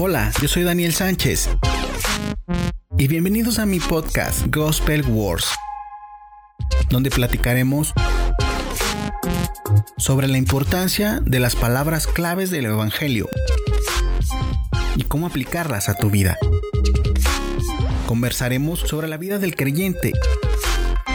[0.00, 1.50] Hola, yo soy Daniel Sánchez.
[2.96, 5.48] Y bienvenidos a mi podcast Gospel Wars,
[6.88, 7.92] donde platicaremos
[9.96, 13.28] sobre la importancia de las palabras claves del Evangelio
[14.94, 16.38] y cómo aplicarlas a tu vida.
[18.06, 20.12] Conversaremos sobre la vida del creyente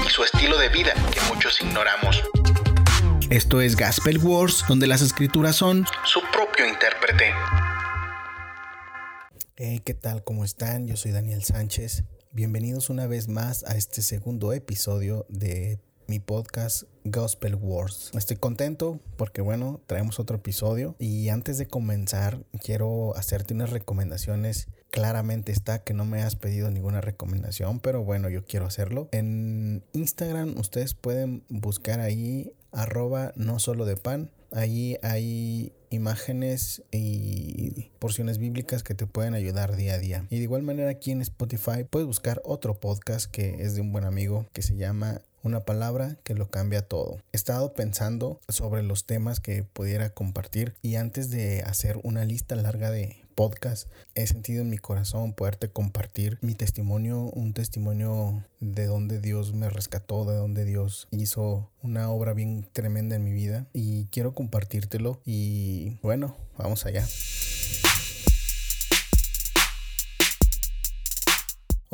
[0.06, 2.22] y su estilo de vida que muchos ignoramos.
[3.30, 6.53] Esto es Gospel Wars, donde las escrituras son su propio
[9.66, 10.26] Hey, ¿qué tal?
[10.26, 10.88] ¿Cómo están?
[10.88, 12.04] Yo soy Daniel Sánchez.
[12.34, 18.12] Bienvenidos una vez más a este segundo episodio de mi podcast Gospel Wars.
[18.14, 24.68] Estoy contento porque bueno, traemos otro episodio y antes de comenzar quiero hacerte unas recomendaciones.
[24.92, 29.08] Claramente está que no me has pedido ninguna recomendación, pero bueno, yo quiero hacerlo.
[29.14, 34.30] En Instagram ustedes pueden buscar ahí arroba no solo de pan.
[34.54, 40.26] Ahí hay imágenes y porciones bíblicas que te pueden ayudar día a día.
[40.30, 43.92] Y de igual manera aquí en Spotify puedes buscar otro podcast que es de un
[43.92, 47.18] buen amigo que se llama una palabra que lo cambia todo.
[47.34, 52.56] He estado pensando sobre los temas que pudiera compartir y antes de hacer una lista
[52.56, 58.86] larga de podcast he sentido en mi corazón poderte compartir mi testimonio, un testimonio de
[58.86, 63.68] donde Dios me rescató, de donde Dios hizo una obra bien tremenda en mi vida
[63.74, 67.06] y quiero compartírtelo y bueno, vamos allá.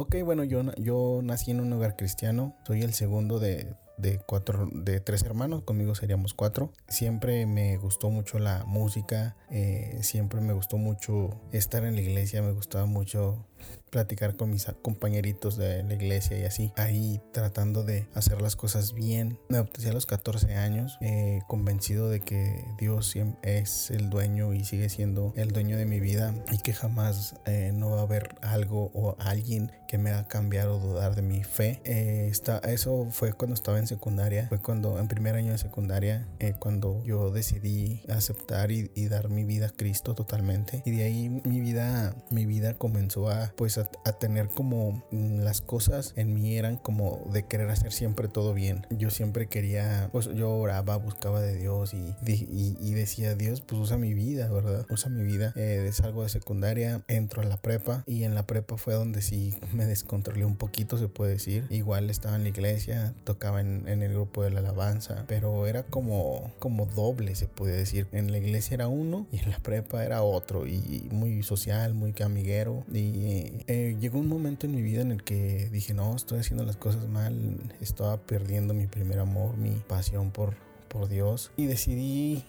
[0.02, 4.70] Ok, bueno, yo, yo nací en un hogar cristiano, soy el segundo de, de, cuatro,
[4.72, 6.72] de tres hermanos, conmigo seríamos cuatro.
[6.88, 12.42] Siempre me gustó mucho la música, eh, siempre me gustó mucho estar en la iglesia,
[12.42, 13.46] me gustaba mucho
[13.90, 18.94] platicar con mis compañeritos de la iglesia y así, ahí tratando de hacer las cosas
[18.94, 19.40] bien.
[19.50, 24.64] Me bauticé a los 14 años, eh, convencido de que Dios es el dueño y
[24.64, 28.36] sigue siendo el dueño de mi vida y que jamás eh, no va a haber
[28.42, 31.82] algo o alguien que me haga cambiar o dudar de mi fe.
[31.84, 36.28] Eh, está, eso fue cuando estaba en secundaria, fue cuando en primer año de secundaria,
[36.60, 41.30] cuando yo decidí aceptar y, y dar mi vida a Cristo totalmente y de ahí
[41.30, 46.78] mi vida, mi vida comenzó a pues a, tener como las cosas en mí eran
[46.78, 48.86] como de querer hacer siempre todo bien.
[48.90, 53.98] Yo siempre quería, pues yo oraba, buscaba de Dios y, y, decía, Dios, pues usa
[53.98, 54.86] mi vida, ¿verdad?
[54.90, 55.54] Usa mi vida.
[55.56, 59.54] Eh, salgo de secundaria, entro a la prepa y en la prepa fue donde sí
[59.74, 61.66] me descontrolé un poquito, se puede decir.
[61.70, 65.84] Igual estaba en la iglesia, tocaba en, en el grupo de la alabanza, pero era
[65.84, 68.08] como, como doble, se puede decir.
[68.12, 72.14] En la iglesia era uno y en la prepa era otro y muy social, muy
[72.24, 76.40] amiguero y eh, llegó un momento en mi vida en el que dije, no, estoy
[76.40, 80.56] haciendo las cosas mal, estaba perdiendo mi primer amor, mi pasión por,
[80.88, 82.44] por Dios y decidí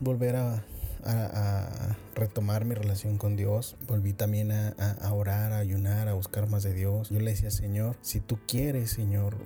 [0.00, 0.64] volver a,
[1.04, 3.76] a, retomar mi relación con Dios.
[3.88, 4.68] Volví también a,
[5.00, 7.08] a, orar, a ayunar, a buscar más de Dios.
[7.08, 9.38] Yo le decía, Señor, si tú quieres, Señor,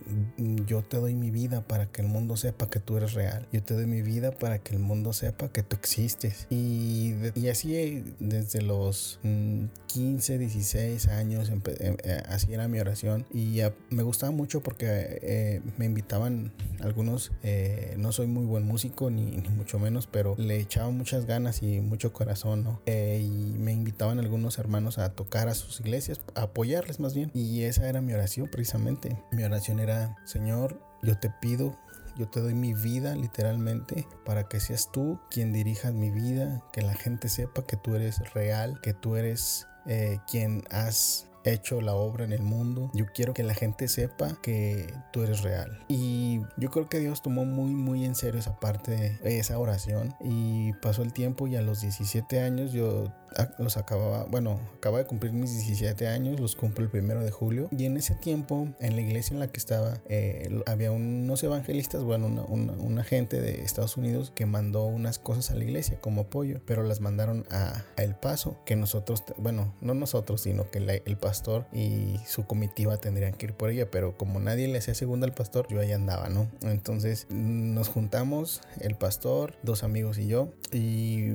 [0.67, 3.47] yo te doy mi vida para que el mundo sepa que tú eres real.
[3.53, 6.49] Yo te doy mi vida para que el mundo sepa que tú existes.
[6.51, 13.27] Y, y así desde los 15, mm, 16 años, em, eh, así era mi oración.
[13.33, 19.09] Y me gustaba mucho porque eh, me invitaban algunos, eh, no soy muy buen músico
[19.11, 22.81] ni, ni mucho menos, pero le echaba muchas ganas y mucho corazón, ¿no?
[22.87, 27.31] Eh, y me invitaban algunos hermanos a tocar a sus iglesias, a apoyarles más bien.
[27.35, 29.23] Y esa era mi oración precisamente.
[29.33, 31.77] Mi oración era, Señor, yo te pido
[32.17, 36.81] yo te doy mi vida literalmente para que seas tú quien dirijas mi vida, que
[36.81, 41.95] la gente sepa que tú eres real, que tú eres eh, quien has hecho la
[41.95, 42.91] obra en el mundo.
[42.95, 45.85] Yo quiero que la gente sepa que tú eres real.
[45.89, 50.15] Y yo creo que Dios tomó muy, muy en serio esa parte de esa oración.
[50.21, 53.13] Y pasó el tiempo y a los 17 años yo
[53.59, 57.69] los acababa, bueno, acaba de cumplir mis 17 años, los cumplo el primero de julio.
[57.77, 62.03] Y en ese tiempo, en la iglesia en la que estaba, eh, había unos evangelistas,
[62.03, 66.61] bueno, una, gente de Estados Unidos que mandó unas cosas a la iglesia como apoyo,
[66.67, 71.67] pero las mandaron a, El Paso, que nosotros, bueno, no nosotros, sino que el pastor
[71.73, 75.35] y su comitiva tendrían que ir por ella, pero como nadie le hacía segunda al
[75.35, 76.49] pastor, yo ahí andaba, ¿no?
[76.63, 81.33] Entonces nos juntamos, el pastor, dos amigos y yo, y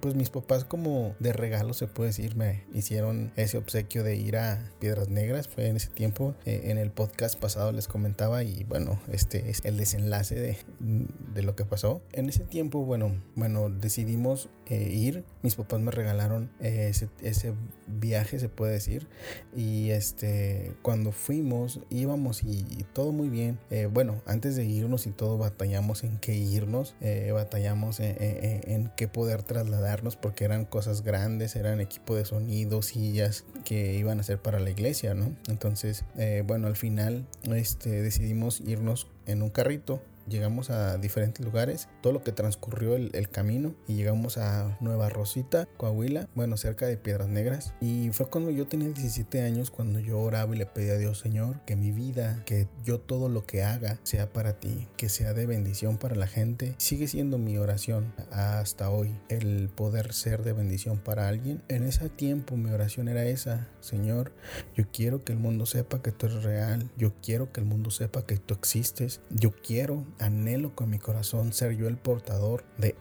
[0.00, 4.36] pues mis papás como de regalo, se puede decir, me hicieron ese obsequio de ir
[4.36, 5.48] a Piedras Negras.
[5.48, 9.64] Fue en ese tiempo, eh, en el podcast pasado les comentaba y bueno, este es
[9.64, 12.02] el desenlace de, de lo que pasó.
[12.12, 15.24] En ese tiempo, bueno, bueno, decidimos eh, ir.
[15.42, 17.54] Mis papás me regalaron eh, ese, ese,
[17.88, 19.08] viaje, se puede decir.
[19.54, 23.58] Y este, cuando fuimos, íbamos y, todo muy bien.
[23.92, 26.94] bueno, antes de irnos y todo, batallamos en qué irnos,
[27.32, 32.26] batallamos en, en, en, qué poder trasladarnos porque eran cosas grandes grandes, eran equipo de
[32.26, 35.34] sonido, sillas que iban a ser para la iglesia, ¿no?
[35.48, 41.88] Entonces, eh, bueno, al final este, decidimos irnos en un carrito llegamos a diferentes lugares,
[42.00, 46.96] todo lo que transcurrió el, camino y llegamos a Nueva Rosita, Coahuila, bueno, cerca de
[46.96, 47.74] Piedras Negras.
[47.80, 51.18] Y fue cuando yo tenía 17 años, cuando yo oraba y le pedí a Dios,
[51.18, 55.34] Señor, que mi vida, que yo todo lo que haga sea para ti, que sea
[55.34, 56.74] de bendición para la gente.
[56.78, 61.62] Sigue siendo mi oración hasta hoy, el poder ser de bendición para alguien.
[61.68, 64.32] En ese tiempo mi oración era esa, Señor,
[64.74, 67.90] yo quiero que el mundo sepa que tú eres real, yo quiero que el mundo
[67.90, 72.94] sepa que tú existes, yo quiero anhelo con mi corazón ser yo el portador de,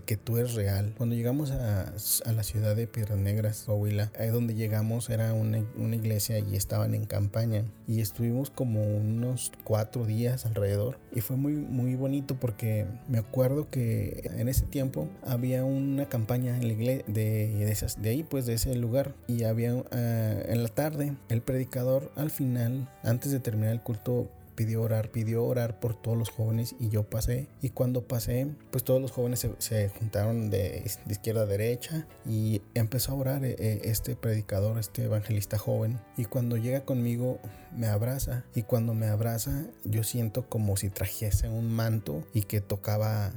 [0.00, 0.94] que tú eres real.
[0.96, 1.92] Cuando llegamos a,
[2.32, 6.94] la ciudad de Piedras Negras, Coahuila, ahí donde llegamos era una, una, iglesia y estaban
[6.94, 7.64] en campaña.
[7.86, 10.98] Y estuvimos como unos cuatro días alrededor.
[11.14, 16.56] Y fue muy, muy bonito porque me acuerdo que en ese tiempo había una campaña
[16.56, 19.14] en la iglesia de, esas, de ahí, pues de ese lugar.
[19.26, 24.30] Y había eh, en la tarde el predicador al final, antes de terminar el culto,
[24.54, 27.48] pidió orar, pidió orar por todos los jóvenes y yo pasé.
[27.60, 33.12] Y cuando pasé, pues todos los jóvenes se, juntaron de, izquierda a derecha y empezó
[33.12, 35.98] a orar eh, eh, este predicador, este evangelista joven.
[36.16, 37.38] Y cuando llega conmigo,
[37.76, 38.44] me abraza.
[38.54, 43.32] Y cuando me abraza, yo siento como si trajese un manto y que tocaba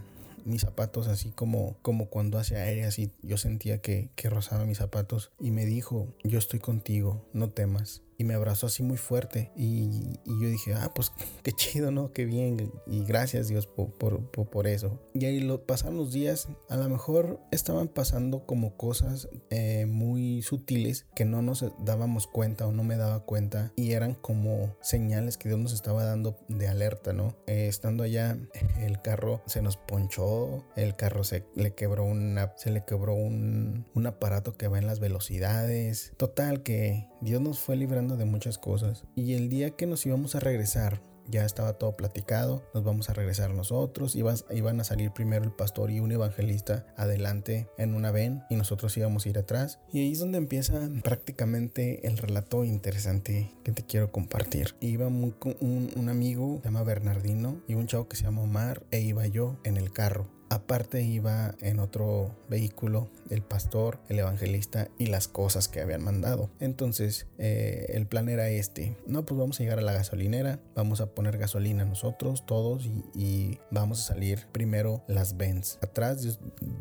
[0.46, 4.78] mis zapatos así como, como cuando hace aire así yo sentía que, que rozaba mis
[4.78, 9.52] zapatos y me dijo yo estoy contigo no temas y me abrazó así muy fuerte
[9.56, 11.12] y, yo dije, ah, pues
[11.44, 12.12] qué chido, ¿no?
[12.12, 15.00] Qué bien y gracias Dios por, por, eso.
[15.14, 20.42] Y ahí lo, pasaron los días, a lo mejor estaban pasando como cosas eh, muy
[20.42, 25.38] sutiles que no nos dábamos cuenta o no me daba cuenta y eran como señales
[25.38, 27.36] que Dios nos estaba dando de alerta, ¿no?
[27.48, 28.38] Eh, estando allá,
[28.80, 33.86] el carro se nos ponchó, el carro se le quebró una, se le quebró un,
[33.94, 36.14] un aparato que va en las velocidades.
[36.18, 39.04] Total que Dios nos fue librando de muchas cosas.
[39.16, 43.14] Y el día que nos íbamos a regresar, ya estaba todo platicado, nos vamos a
[43.14, 48.12] regresar nosotros, iban, iban a salir primero el pastor y un evangelista adelante en una
[48.12, 49.80] ven y nosotros íbamos a ir atrás.
[49.92, 54.76] Y ahí es donde empieza prácticamente el relato interesante que te quiero compartir.
[54.82, 58.84] Iba un, un, un amigo, se llama Bernardino, y un chavo que se llama Omar,
[58.92, 60.35] e iba yo en el carro.
[60.50, 66.50] Aparte iba en otro vehículo el pastor, el evangelista y las cosas que habían mandado.
[66.60, 68.96] Entonces eh, el plan era este.
[69.08, 73.60] No, pues vamos a llegar a la gasolinera, vamos a poner gasolina nosotros todos y,
[73.72, 75.78] vamos a salir primero las Benz.
[75.82, 76.38] Atrás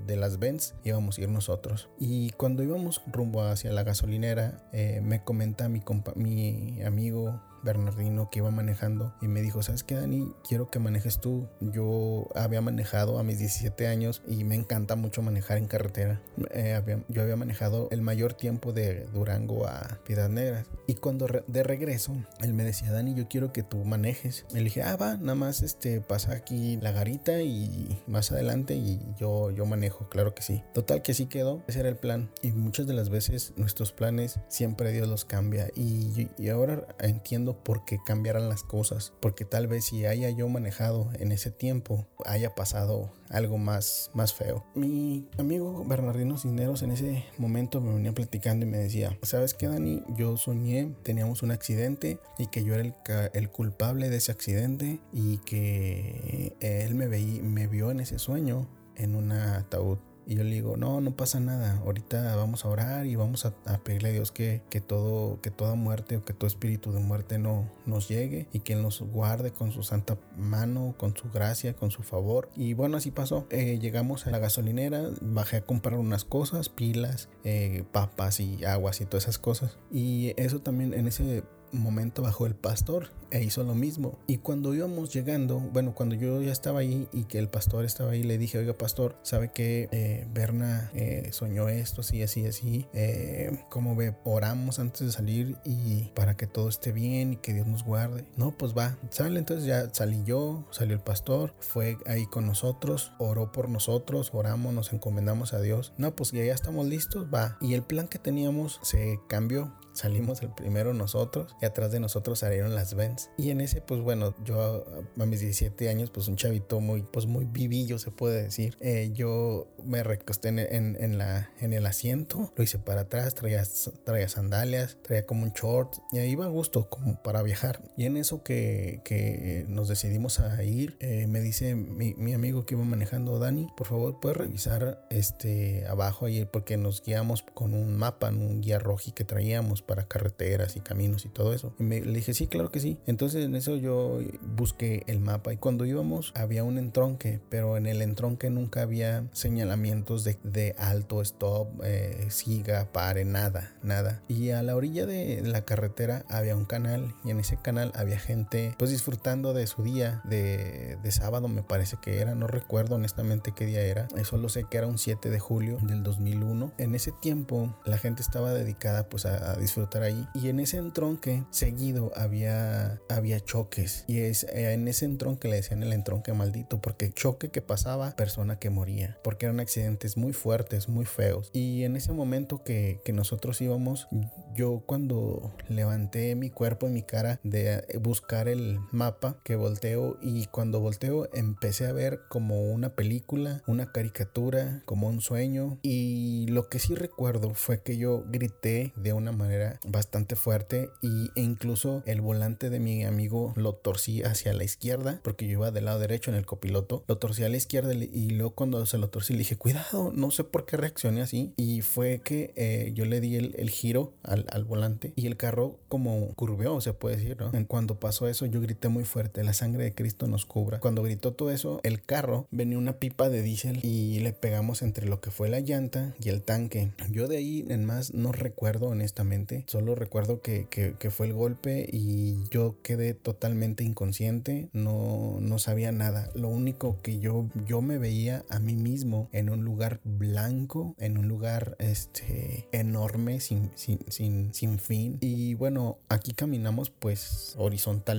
[0.07, 1.89] de, las Benz íbamos a ir nosotros.
[1.99, 5.83] Y cuando íbamos rumbo hacia la gasolinera, eh, me comenta mi,
[6.15, 10.33] mi amigo Bernardino que iba manejando y me dijo, ¿sabes qué, Dani?
[10.47, 11.49] Quiero que manejes tú.
[11.61, 16.21] Yo había manejado a mis 17 años y me encanta mucho manejar en carretera.
[16.51, 20.67] Eh, yo había manejado el mayor tiempo de Durango a Piedras Negras.
[20.87, 24.45] Y cuando de regreso, él me decía, Dani, yo quiero que tú manejes.
[24.53, 29.01] Le dije, ah, va, nada más este, pasa aquí la garita y más adelante y
[29.19, 30.63] yo, yo manejo, claro que sí.
[30.75, 32.31] Total que sí quedó, ese era el plan.
[32.43, 35.69] Y muchas de las veces nuestros planes siempre Dios los cambia.
[35.75, 40.49] Y, y ahora entiendo por qué cambiaran las cosas, porque tal vez si haya yo
[40.49, 44.65] manejado en ese tiempo, haya pasado algo más, más feo.
[44.75, 49.69] Mi amigo Bernardino Cisneros en ese momento me venía platicando y me decía, ¿sabes qué,
[49.69, 50.03] Dani?
[50.17, 52.95] Yo soñé, teníamos un accidente y que yo era el,
[53.33, 58.69] el culpable de ese accidente y que él me, veí, me vio en ese sueño
[58.97, 61.79] en un ataúd y yo le digo, no, no pasa nada.
[61.85, 63.55] Ahorita vamos a orar y vamos a,
[63.85, 67.39] pedirle a Dios que, que, todo, que toda muerte o que todo espíritu de muerte
[67.39, 71.91] no nos llegue y que nos guarde con su santa mano, con su gracia, con
[71.91, 72.49] su favor.
[72.57, 73.47] Y bueno, así pasó.
[73.51, 79.01] Eh, llegamos a la gasolinera, bajé a comprar unas cosas, pilas, eh, papas y aguas
[79.01, 79.79] y todas esas cosas.
[79.91, 81.45] Y eso también en ese
[81.81, 84.19] momento bajó el pastor e hizo lo mismo.
[84.27, 88.13] Y cuando íbamos llegando, bueno, cuando yo ya estaba ahí y que el pastor estaba
[88.13, 92.87] ahí, le dije, oiga, pastor, ¿sabe que eh, Berna eh, soñó esto, así, así, así?
[92.93, 97.53] Eh, como ve, oramos antes de salir y para que todo esté bien y que
[97.53, 98.25] Dios nos guarde.
[98.37, 103.13] No, pues va, sale, entonces ya salí yo, salió el pastor, fue ahí con nosotros,
[103.19, 105.93] oró por nosotros, oramos, nos encomendamos a Dios.
[105.99, 107.59] No, pues ya, ya estamos listos, va.
[107.61, 112.41] Y el plan que teníamos se cambió salimos el primero nosotros y atrás de nosotros
[112.41, 113.31] salieron las Benz.
[113.39, 114.85] Y en ese, pues bueno, yo
[115.19, 118.77] a mis 17 años, pues un chavito muy, pues muy vivillo se puede decir.
[118.81, 123.63] Eh, yo me recosté en, en, la, en el asiento, lo hice para atrás, traía,
[124.05, 127.81] traía sandalias, traía como un short y ahí iba a gusto como para viajar.
[127.97, 132.67] Y en eso que, que nos decidimos a ir, eh, me dice mi, mi, amigo
[132.67, 137.75] que iba manejando, Dani, por favor, puedes revisar este abajo ahí porque nos guiamos con
[137.75, 141.75] un mapa, un guía roji que traíamos para carreteras y caminos y todo eso.
[141.79, 142.99] Y me, le dije, sí, claro que sí.
[143.07, 144.21] Entonces en eso yo
[144.57, 149.25] busqué el mapa y cuando íbamos había un entronque, pero en el entronque nunca había
[149.33, 154.23] señalamientos de, de alto, stop, eh, siga, pare, nada, nada.
[154.29, 158.19] Y a la orilla de la carretera había un canal y en ese canal había
[158.19, 162.97] gente pues disfrutando de su día de, de sábado me parece que era, no recuerdo
[162.97, 166.73] honestamente qué día era, solo sé que era un 7 de julio del 2001.
[166.79, 170.27] En ese tiempo la gente estaba dedicada pues a, disfrutar ahí.
[170.35, 174.05] Y en ese entronque seguido había, había choques.
[174.07, 178.15] Y es eh, en ese entronque le decían el entronque maldito porque choque que pasaba,
[178.17, 181.51] persona que moría, porque eran accidentes muy fuertes, muy feos.
[181.53, 184.09] Y en ese momento que, que nosotros íbamos,
[184.55, 190.47] yo cuando levanté mi cuerpo y mi cara de buscar el mapa, que volteo y
[190.47, 195.79] cuando volteo empecé a ver como una película, una caricatura, como un sueño.
[195.83, 201.31] Y lo que sí recuerdo fue que yo grité de una manera bastante fuerte y,
[201.35, 205.71] e incluso el volante de mi amigo lo torcí hacia la izquierda porque yo iba
[205.71, 208.99] del lado derecho en el copiloto, lo torcí a la izquierda y luego cuando se
[208.99, 212.93] lo torcí le dije cuidado, no sé por qué reaccioné así y fue que eh,
[212.95, 217.17] yo le di el, giro al, al, volante y el carro como curveó, se puede
[217.17, 217.51] decir, ¿no?
[217.53, 220.81] En cuando pasó eso yo grité muy fuerte, la sangre de Cristo nos cubra.
[220.81, 225.07] Cuando gritó todo eso, el carro venía una pipa de diésel y le pegamos entre
[225.07, 226.91] lo que fue la llanta y el tanque.
[227.11, 231.89] Yo de ahí en más no recuerdo honestamente, solo recuerdo que, que, fue el golpe
[231.93, 236.29] y yo quedé totalmente inconsciente, no, no sabía nada.
[236.35, 241.19] Lo único que yo, yo me veía a mí mismo en un lugar blanco, en
[241.19, 245.19] un lugar este, enorme, sin, sin, sin, sin fin.
[245.21, 248.15] Y bueno, aquí caminamos pues horizontalmente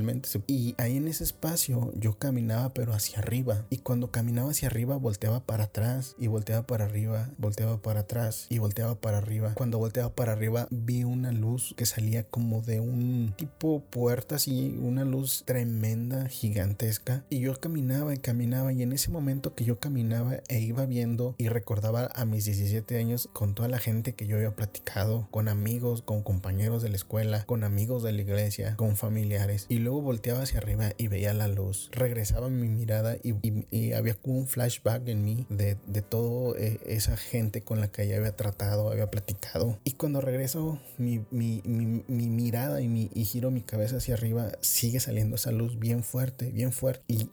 [0.48, 4.98] y ahí en ese espacio yo caminaba pero hacia arriba y cuando caminaba hacia arriba
[4.98, 9.54] volteaba para atrás y volteaba para arriba, volteaba para atrás y volteaba para arriba.
[9.56, 14.77] Cuando volteaba para arriba vi una luz que salía como de un tipo puerta así,
[14.82, 19.79] una luz tremenda, gigantesca y yo caminaba y caminaba y en ese momento que yo
[19.79, 24.27] caminaba e iba viendo y recordaba a mis 17 años con toda la gente que
[24.27, 28.75] yo había platicado, con amigos, con compañeros de la escuela, con amigos de la iglesia,
[28.75, 31.89] con familiares y luego volteaba hacia arriba y veía la luz.
[31.91, 37.17] Regresaba mi mirada y, había como un flashback en mí de, de toda eh, esa
[37.17, 39.79] gente con la que ya había tratado, había platicado.
[39.84, 44.51] Y cuando regreso, mi, mi, mi, mi mirada y, mi, giro mi cabeza hacia arriba,
[44.62, 47.03] sigue saliendo esa luz bien fuerte, bien fuerte.
[47.07, 47.29] Y,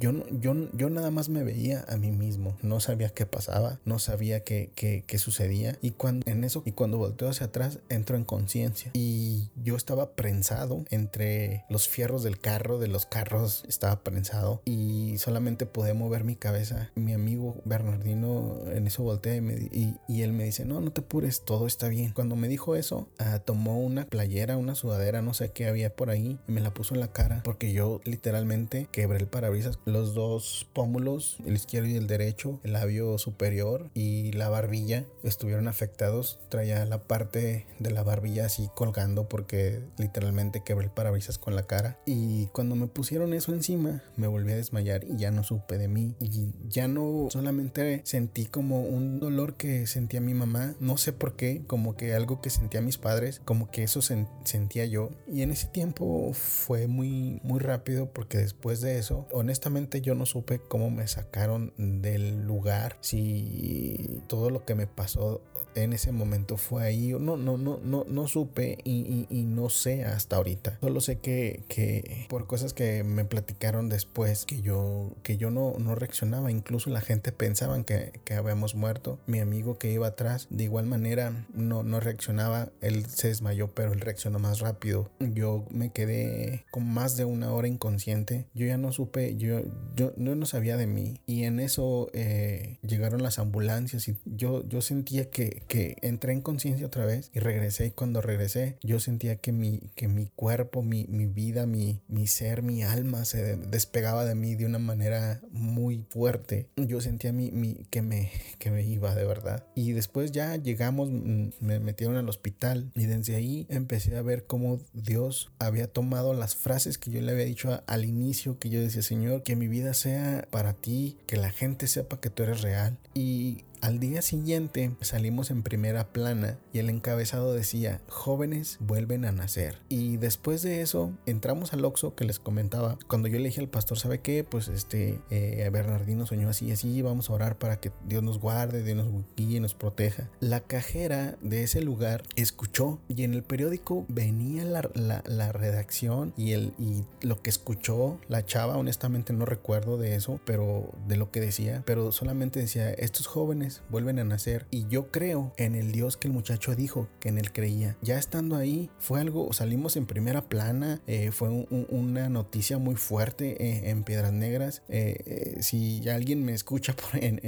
[0.00, 2.56] yo, yo, yo nada más me veía a mí mismo.
[2.62, 5.78] No sabía qué pasaba, no sabía qué, qué, qué sucedía.
[5.80, 8.90] Y cuando en eso, y cuando volteo hacia atrás, entro en conciencia.
[8.94, 14.62] Y yo estaba prensado entre los fierros del carro, de los carros, estaba prensado.
[14.64, 16.90] Y solamente podía mover mi cabeza.
[16.94, 21.44] Mi amigo Bernardino en eso voltea y, y él me dice, no, no te apures,
[21.44, 22.12] todo está bien.
[22.12, 26.10] Cuando me dijo eso, uh, tomó una playera, una sudadera, no sé qué había por
[26.10, 30.14] ahí, y me la puso en la cara porque yo literalmente quebré el parabrisas, los
[30.14, 36.38] dos pómulos, el izquierdo y el derecho, el labio superior y la barbilla estuvieron afectados.
[36.48, 41.66] Traía la parte de la barbilla así colgando porque literalmente quebré el parabrisas con la
[41.66, 41.98] cara.
[42.06, 45.88] Y cuando me pusieron eso encima, me volví a desmayar y ya no supe de
[45.88, 46.14] mí.
[46.20, 51.36] Y ya no solamente sentí como un dolor que sentía mi mamá, no sé por
[51.36, 55.10] qué, como que algo que sentía padres, como que eso sentía yo.
[55.26, 60.26] Y en ese tiempo fue muy, muy rápido porque después de eso, honestamente yo no
[60.26, 65.42] supe cómo me sacaron del lugar, si todo lo que me pasó
[65.74, 67.12] en ese momento fue ahí.
[67.12, 70.78] No, no, no, no, no supe y, no sé hasta ahorita.
[70.80, 75.74] Solo sé que, que, por cosas que me platicaron después que yo, que yo no,
[75.78, 76.50] no reaccionaba.
[76.50, 79.18] Incluso la gente pensaba que, que habíamos muerto.
[79.26, 82.70] Mi amigo que iba atrás, de igual manera, no, no reaccionaba.
[82.80, 85.10] Él se desmayó, pero él reaccionó más rápido.
[85.20, 88.46] Yo me quedé con más de una hora inconsciente.
[88.54, 89.62] Yo ya no supe, yo,
[89.94, 91.20] yo, no sabía de mí.
[91.26, 96.40] Y en eso eh, llegaron las ambulancias y yo, yo sentía que, que entré en
[96.40, 100.82] conciencia otra vez y regresé y cuando regresé yo sentía que mi, que mi cuerpo,
[100.82, 105.40] mi, mi vida, mi, mi ser, mi alma se despegaba de mí de una manera
[105.50, 106.68] muy fuerte.
[106.76, 109.66] Yo sentía mi, mi, que, me, que me iba de verdad.
[109.74, 112.90] Y después ya llegamos, mm, me metieron al hospital.
[112.94, 117.32] Y desde ahí empecé a ver cómo Dios había tomado las frases que yo le
[117.32, 121.36] había dicho al inicio, que yo decía, Señor, que mi vida sea para ti, que
[121.36, 122.98] la gente sepa que tú eres real.
[123.14, 129.32] Y al día siguiente salimos en primera plana y el encabezado decía, jóvenes vuelven a
[129.32, 129.78] nacer.
[129.90, 132.98] Y después de eso entramos al Oxxo que les comentaba.
[133.08, 134.42] Cuando yo le dije al pastor, ¿sabe qué?
[134.42, 138.38] Pues este, eh, Bernardino soñó así y así, vamos a orar para que Dios nos
[138.38, 140.30] guarde, Dios nos guíe, nos proteja.
[140.40, 144.88] La cajera de ese lugar escuchó y en el periódico venía la,
[145.26, 150.40] la, redacción y, el, y lo que escuchó la chava, honestamente no recuerdo de eso,
[150.46, 155.10] pero de lo que decía, pero solamente decía, estos jóvenes vuelven a nacer y yo
[155.10, 157.96] creo en el Dios que el muchacho dijo que en él creía.
[158.02, 163.62] Ya estando ahí fue algo, salimos en primera plana, eh, fue una noticia muy fuerte
[163.62, 164.82] eh, en Piedras Negras.
[164.88, 167.40] Eh, si alguien me escucha en,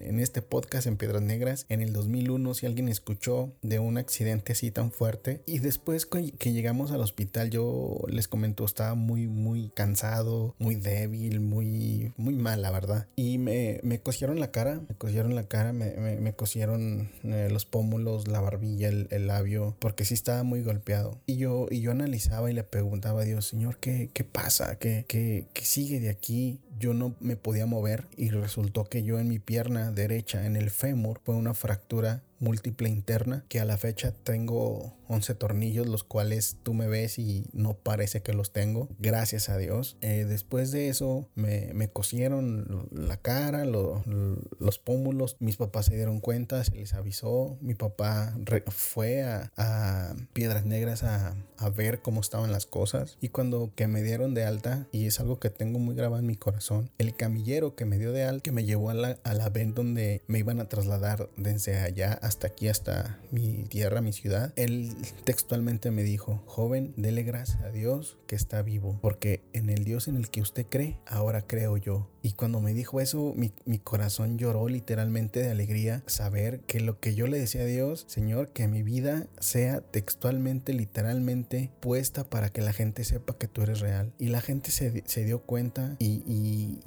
[0.00, 4.52] en, este podcast en Piedras Negras, en el 2001, si alguien escuchó de un accidente
[4.52, 9.70] así tan fuerte y después que llegamos al hospital yo les comento estaba muy muy
[9.70, 14.94] cansado, muy débil, muy muy mal la verdad y me, me cosieron la cara, me
[14.96, 20.42] cosieron la cara me, cosieron eh, los pómulos, la barbilla, el, labio, porque sí estaba
[20.42, 21.18] muy golpeado.
[21.26, 24.76] Y yo, y yo analizaba y le preguntaba a Dios, Señor, ¿qué, qué pasa?
[24.76, 26.60] ¿Qué, qué, qué sigue de aquí?
[26.78, 30.70] Yo no me podía mover y resultó que yo en mi pierna derecha, en el
[30.70, 36.56] fémur, fue una fractura múltiple interna que a la fecha tengo 11 tornillos los cuales
[36.62, 39.96] tú me ves y no parece que los tengo gracias a Dios.
[40.00, 46.20] Eh, después de eso me, me cosieron la cara los pómulos mis papás se dieron
[46.20, 48.34] cuenta se les avisó mi papá
[48.68, 53.86] fue a, a, Piedras Negras a, a, ver cómo estaban las cosas y cuando que
[53.86, 57.14] me dieron de alta y es algo que tengo muy grabado en mi corazón el
[57.14, 60.22] camillero que me dio de alta que me llevó a la, a la ven donde
[60.26, 64.94] me iban a trasladar desde allá a hasta aquí, hasta mi tierra, mi ciudad, él
[65.24, 70.06] textualmente me dijo, joven, dele gracias a Dios que está vivo, porque en el Dios
[70.06, 72.08] en el que usted cree, ahora creo yo.
[72.22, 77.00] Y cuando me dijo eso, mi, mi, corazón lloró literalmente de alegría saber que lo
[77.00, 82.50] que yo le decía a Dios, Señor, que mi vida sea textualmente, literalmente puesta para
[82.50, 84.12] que la gente sepa que tú eres real.
[84.18, 86.22] Y la gente se, se dio cuenta y,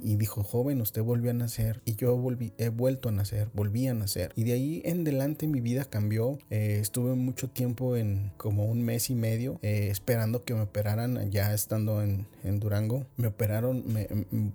[0.00, 1.82] y, dijo, joven, usted volvió a nacer.
[1.84, 4.32] Y yo volví, he vuelto a nacer, volví a nacer.
[4.36, 5.02] Y de ahí en
[5.42, 6.38] mi vida cambió.
[6.50, 11.30] Eh, estuve mucho tiempo en como un mes y medio eh, esperando que me operaran
[11.30, 13.06] ya estando en, Durango.
[13.16, 14.06] Me operaron me,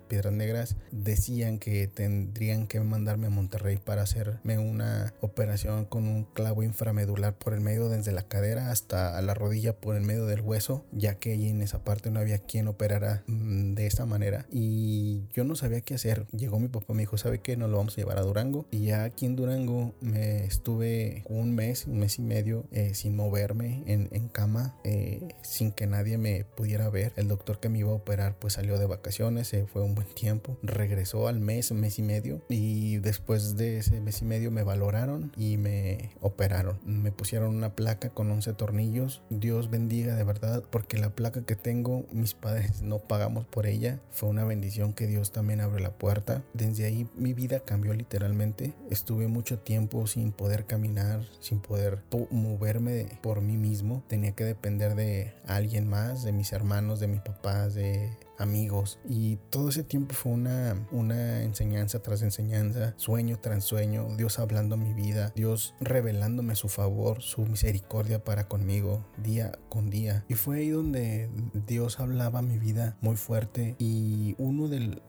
[0.08, 6.22] Piedras Negras decían que tendrían que mandarme a Monterrey para hacerme una operación con un
[6.22, 10.40] clavo inframedular por el medio desde la cadera hasta la rodilla por el medio del
[10.40, 14.46] hueso, ya que allí en esa parte no había quien operara mm, de esa manera
[14.52, 16.26] y yo no sabía qué hacer.
[16.28, 17.56] Llegó mi papá, me dijo, ¿sabe qué?
[17.56, 21.54] Nos lo vamos a llevar a Durango y ya aquí en Durango me estuve un
[21.54, 26.18] mes, un mes y medio eh, sin moverme en, en cama, eh, sin que nadie
[26.18, 27.12] me pudiera ver.
[27.16, 30.08] El doctor que me iba a operar pues salió de vacaciones, se fue un buen
[30.08, 34.62] tiempo regresó al mes, mes y medio y después de ese mes y medio me
[34.62, 36.78] valoraron y me operaron.
[36.84, 39.22] Me pusieron una placa con 11 tornillos.
[39.30, 44.00] Dios bendiga de verdad porque la placa que tengo mis padres no pagamos por ella.
[44.10, 46.42] Fue una bendición que Dios también abre la puerta.
[46.54, 48.74] Desde ahí mi vida cambió literalmente.
[48.90, 54.02] Estuve mucho tiempo sin poder caminar, sin poder moverme por mí mismo.
[54.08, 58.98] Tenía que depender de alguien más, de mis hermanos, de mis papás, de amigos.
[59.08, 64.76] Y todo ese tiempo fue una, una enseñanza tras enseñanza, sueño tras sueño, Dios hablando
[64.76, 70.24] mi vida, Dios revelándome su favor, su misericordia para conmigo día con día.
[70.28, 71.30] Y fue ahí donde
[71.66, 75.00] Dios hablaba mi vida muy fuerte y uno de,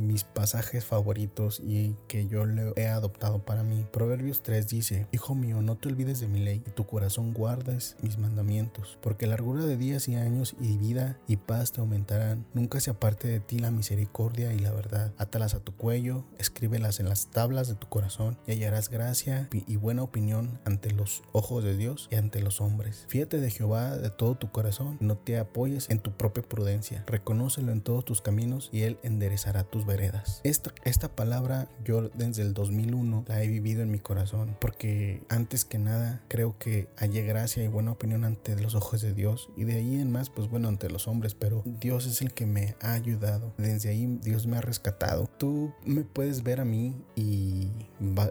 [0.00, 3.86] mis pasajes favoritos y que yo le he adoptado para mí.
[3.92, 7.96] Proverbios 3 dice, Hijo mío, no te olvides de mi ley, y tu corazón guardes
[8.02, 12.46] mis mandamientos, porque largura de días y años y vida y paz te aumentarán.
[12.54, 15.12] Nunca se aparte de ti la misericordia y la verdad.
[15.18, 19.76] Átalas a tu cuello, escríbelas en las tablas de tu corazón y hallarás gracia y
[19.76, 23.04] buena opinión ante los ojos de Dios y ante los hombres.
[23.08, 27.04] Fíjate de Jehová de todo tu corazón, no te apoyes en tu propia prudencia.
[27.06, 30.40] Reconócelo en todos tus caminos y Él enderezará tus veredas.
[30.44, 35.64] Esta, esta palabra yo desde el 2001 la he vivido en mi corazón porque antes
[35.64, 39.64] que nada creo que hallé gracia y buena opinión ante los ojos de Dios y
[39.64, 42.67] de ahí en más pues bueno ante los hombres, pero Dios es el que me
[42.80, 43.52] ha ayudado.
[43.58, 45.28] Desde ahí Dios me ha rescatado.
[45.38, 47.68] Tú me puedes ver a mí y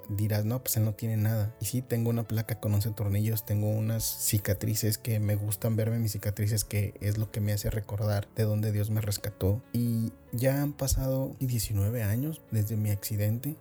[0.09, 1.55] dirás, no, pues él no tiene nada.
[1.59, 5.99] Y sí, tengo una placa con 11 tornillos, tengo unas cicatrices que me gustan verme
[5.99, 9.61] mis cicatrices, que es lo que me hace recordar de dónde Dios me rescató.
[9.73, 13.55] Y ya han pasado 19 años desde mi accidente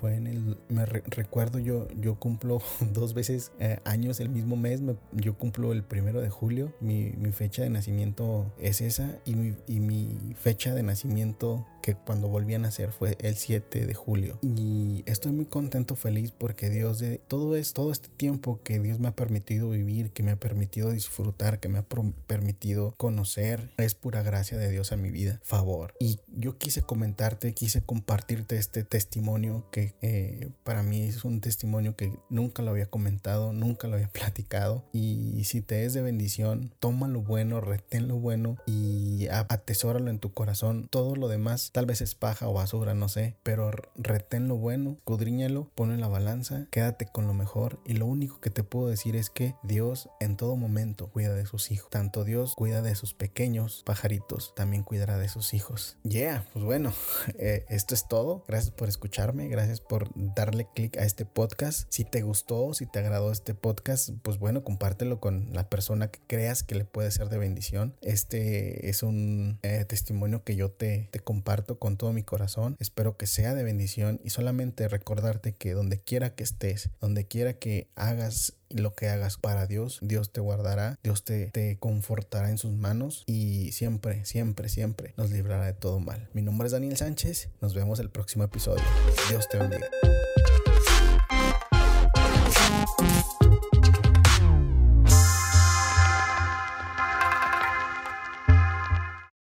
[0.00, 4.80] fue en el, me recuerdo yo, yo cumplo dos veces eh, años el mismo mes,
[5.12, 9.54] yo cumplo el primero de julio, mi, mi, fecha de nacimiento es esa y mi,
[9.66, 14.38] y mi fecha de nacimiento que cuando volví a nacer fue el 7 de julio.
[14.42, 18.98] Y estoy muy contento, feliz porque Dios de todo es todo este tiempo que Dios
[18.98, 21.84] me ha permitido vivir, que me ha permitido disfrutar, que me ha
[22.26, 25.94] permitido conocer, es pura gracia de Dios en mi vida, favor.
[26.00, 31.96] Y yo quise comentarte, quise compartirte este testimonio que eh, para mí es un testimonio
[31.96, 34.84] que nunca lo había comentado, nunca lo había platicado.
[34.92, 40.18] Y si te es de bendición, toma lo bueno, retén lo bueno y atesóralo en
[40.18, 40.88] tu corazón.
[40.90, 44.98] Todo lo demás tal vez es paja o basura, no sé, pero retén lo bueno,
[45.04, 48.88] cudriñalo, ponlo en la balanza, quédate con lo mejor y lo único que te puedo
[48.88, 51.90] decir es que Dios en todo momento cuida de sus hijos.
[51.90, 55.96] Tanto Dios cuida de sus pequeños pajaritos, también cuidará de sus hijos.
[56.02, 56.92] Yeah, pues bueno,
[57.38, 58.44] eh, esto es todo.
[58.48, 61.86] Gracias por escucharme, gracias por darle click a este podcast.
[61.90, 66.20] Si te gustó, si te agradó este podcast, pues bueno, compártelo con la persona que
[66.26, 67.96] creas que le puede ser de bendición.
[68.00, 71.20] Este es un eh, testimonio que yo te, te
[71.64, 72.76] con todo mi corazón.
[72.78, 77.54] Espero que sea de bendición y solamente recordarte que donde quiera que estés, donde quiera
[77.54, 82.58] que hagas lo que hagas para Dios, Dios te guardará, Dios te, te confortará en
[82.58, 86.28] sus manos y siempre, siempre, siempre nos librará de todo mal.
[86.34, 88.84] Mi nombre es Daniel Sánchez, nos vemos el próximo episodio.
[89.28, 89.88] Dios te bendiga.